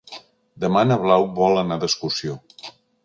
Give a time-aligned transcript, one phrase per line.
[0.63, 2.39] Demà na Blau vol anar d'excursió.